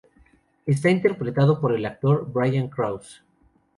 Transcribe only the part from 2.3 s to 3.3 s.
Brian Krause.